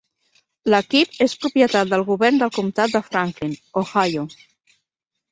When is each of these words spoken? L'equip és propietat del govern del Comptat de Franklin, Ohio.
L'equip 0.73 1.17
és 1.25 1.35
propietat 1.43 1.91
del 1.91 2.03
govern 2.07 2.39
del 2.43 2.51
Comptat 2.55 2.95
de 2.95 3.01
Franklin, 3.11 3.53
Ohio. 3.83 4.25